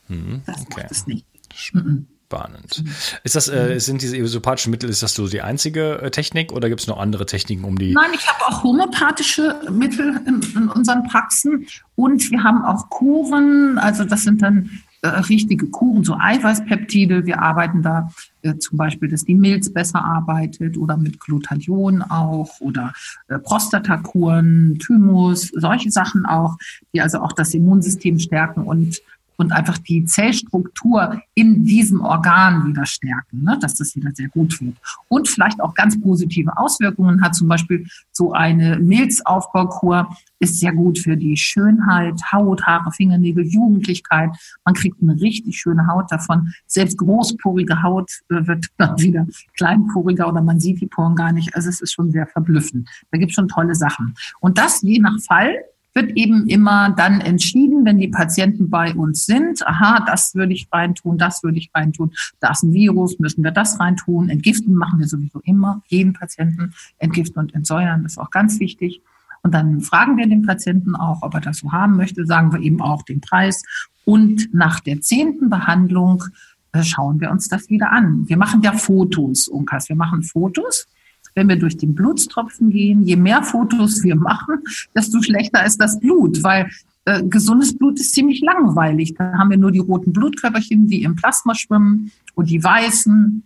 [0.09, 0.83] Hm, das okay.
[0.83, 1.27] macht es nicht.
[1.55, 2.83] Spannend.
[3.23, 6.69] Ist das, äh, sind diese isopathischen Mittel, ist das so die einzige äh, Technik oder
[6.69, 7.93] gibt es noch andere Techniken, um die?
[7.93, 13.79] Nein, ich habe auch homöopathische Mittel in, in, unseren Praxen und wir haben auch Kuren,
[13.79, 14.71] also das sind dann
[15.05, 17.27] äh, richtige Kuren, so Eiweißpeptide.
[17.27, 22.59] Wir arbeiten da äh, zum Beispiel, dass die Milz besser arbeitet oder mit Glutathion auch
[22.61, 22.95] oder
[23.29, 26.57] äh, Prostatakuren, Thymus, solche Sachen auch,
[26.95, 29.03] die also auch das Immunsystem stärken und
[29.37, 33.59] und einfach die Zellstruktur in diesem Organ wieder stärken, ne?
[33.61, 34.77] dass das wieder sehr gut wird.
[35.09, 40.09] Und vielleicht auch ganz positive Auswirkungen hat zum Beispiel so eine Milzaufbaukur
[40.45, 44.31] ist sehr gut für die Schönheit, Haut, Haare, Fingernägel, Jugendlichkeit.
[44.65, 46.53] Man kriegt eine richtig schöne Haut davon.
[46.67, 51.55] Selbst großporige Haut äh, wird dann wieder kleinporiger oder man sieht die Poren gar nicht.
[51.55, 52.89] Also es ist schon sehr verblüffend.
[53.11, 54.15] Da gibt es schon tolle Sachen.
[54.41, 55.55] Und das je nach Fall
[55.95, 59.67] wird eben immer dann entschieden, wenn die Patienten bei uns sind.
[59.67, 62.13] Aha, das würde ich reintun, das würde ich reintun.
[62.41, 64.29] Da ist ein Virus, müssen wir das reintun.
[64.29, 69.01] Entgiften machen wir sowieso immer, jeden Patienten entgiften und entsäuern, ist auch ganz wichtig.
[69.43, 72.61] Und dann fragen wir den Patienten auch, ob er das so haben möchte, sagen wir
[72.61, 73.63] eben auch den Preis.
[74.05, 76.25] Und nach der zehnten Behandlung
[76.73, 78.29] äh, schauen wir uns das wieder an.
[78.29, 79.89] Wir machen ja Fotos, Unkas.
[79.89, 80.87] Wir machen Fotos
[81.35, 84.57] wenn wir durch den Blutstropfen gehen, je mehr Fotos wir machen,
[84.95, 86.71] desto schlechter ist das Blut, weil
[87.05, 89.15] äh, gesundes Blut ist ziemlich langweilig.
[89.15, 93.43] Da haben wir nur die roten Blutkörperchen, die im Plasma schwimmen und die weißen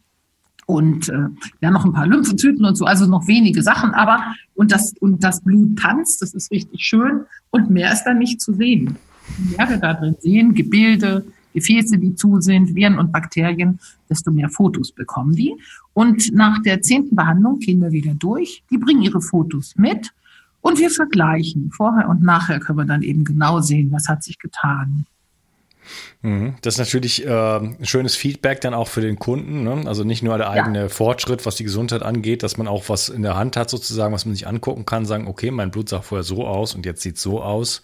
[0.66, 1.29] und äh,
[1.62, 5.24] ja noch ein paar Lymphozyten und so, also noch wenige Sachen, aber und das und
[5.24, 8.96] das Blut tanzt, das ist richtig schön und mehr ist da nicht zu sehen.
[9.57, 14.48] Mehr wir da drin sehen, Gebilde, Gefäße, die zu sind, Viren und Bakterien, desto mehr
[14.48, 15.54] Fotos bekommen die.
[15.94, 18.62] Und nach der zehnten Behandlung gehen wir wieder durch.
[18.70, 20.12] Die bringen ihre Fotos mit
[20.61, 21.70] und wir vergleichen.
[21.72, 25.06] Vorher und nachher können wir dann eben genau sehen, was hat sich getan.
[26.22, 26.55] Mhm.
[26.62, 29.62] Das ist natürlich äh, ein schönes Feedback dann auch für den Kunden.
[29.62, 29.85] Ne?
[29.87, 30.88] Also nicht nur der eigene ja.
[30.88, 34.27] Fortschritt, was die Gesundheit angeht, dass man auch was in der Hand hat, sozusagen, was
[34.27, 37.18] man sich angucken kann, sagen, okay, mein Blut sah vorher so aus und jetzt sieht
[37.18, 37.83] so aus.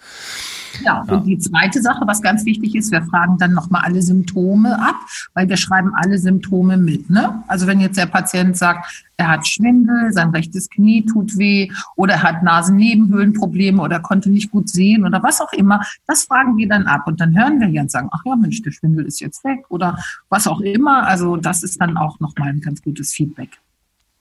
[0.85, 1.14] Ja, ja.
[1.14, 4.97] und die zweite Sache, was ganz wichtig ist, wir fragen dann nochmal alle Symptome ab,
[5.35, 7.11] weil wir schreiben alle Symptome mit.
[7.11, 7.43] Ne?
[7.47, 12.14] Also wenn jetzt der Patient sagt, er hat Schwindel, sein rechtes Knie tut weh oder
[12.14, 15.81] er hat Nasennebenhöhlenprobleme oder konnte nicht gut sehen oder was auch immer.
[16.07, 18.62] Das fragen wir dann ab und dann hören wir ja und sagen, ach ja, Mensch,
[18.62, 19.98] der Schwindel ist jetzt weg oder
[20.29, 21.07] was auch immer.
[21.07, 23.50] Also das ist dann auch nochmal ein ganz gutes Feedback.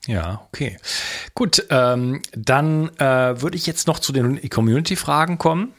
[0.06, 0.76] Ja, okay.
[1.34, 5.72] Gut, ähm, dann äh, würde ich jetzt noch zu den Community-Fragen kommen.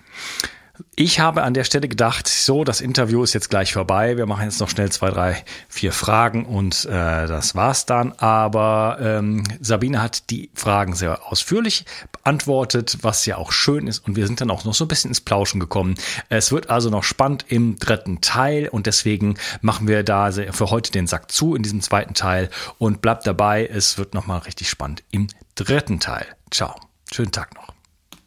[0.95, 4.17] Ich habe an der Stelle gedacht, so, das Interview ist jetzt gleich vorbei.
[4.17, 8.13] Wir machen jetzt noch schnell zwei, drei, vier Fragen und äh, das war's dann.
[8.13, 13.99] Aber ähm, Sabine hat die Fragen sehr ausführlich beantwortet, was ja auch schön ist.
[13.99, 15.95] Und wir sind dann auch noch so ein bisschen ins Plauschen gekommen.
[16.29, 20.91] Es wird also noch spannend im dritten Teil und deswegen machen wir da für heute
[20.91, 23.65] den Sack zu in diesem zweiten Teil und bleibt dabei.
[23.67, 26.25] Es wird nochmal richtig spannend im dritten Teil.
[26.51, 26.75] Ciao.
[27.11, 27.74] Schönen Tag noch.